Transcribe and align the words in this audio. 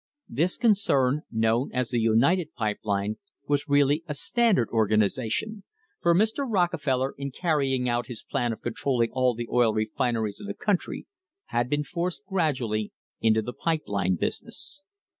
This 0.27 0.57
concern, 0.57 1.21
known 1.29 1.71
as 1.75 1.89
the 1.91 1.99
United 1.99 2.55
Pipe 2.55 2.79
Line, 2.83 3.17
was 3.47 3.69
really 3.69 4.03
a 4.07 4.15
Standard 4.15 4.67
organisation, 4.69 5.63
for 6.01 6.15
Mr. 6.15 6.43
Rocke 6.49 6.81
feller, 6.81 7.13
in 7.19 7.29
carrying 7.29 7.87
out 7.87 8.07
his 8.07 8.23
plan 8.23 8.51
of 8.51 8.63
controlling 8.63 9.11
all 9.11 9.35
the 9.35 9.47
oil 9.51 9.75
refin 9.75 10.15
eries 10.15 10.41
of 10.41 10.47
the 10.47 10.55
country, 10.55 11.05
had 11.49 11.69
been 11.69 11.83
forced 11.83 12.23
gradually 12.25 12.91
into 13.21 13.43
the 13.43 13.53
pipe 13.53 13.83
line 13.85 14.15
business. 14.15 14.83